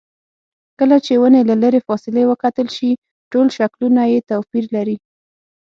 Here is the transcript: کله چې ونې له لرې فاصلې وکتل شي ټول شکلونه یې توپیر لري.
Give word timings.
کله 0.79 0.97
چې 1.05 1.13
ونې 1.21 1.41
له 1.49 1.55
لرې 1.63 1.79
فاصلې 1.87 2.23
وکتل 2.27 2.67
شي 2.75 2.91
ټول 3.31 3.47
شکلونه 3.57 4.01
یې 4.11 4.19
توپیر 4.29 4.65
لري. 4.75 4.97